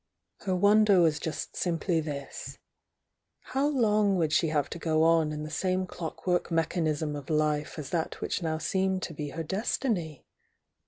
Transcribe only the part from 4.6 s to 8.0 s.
to go on in the same clockwork mechan ism of life as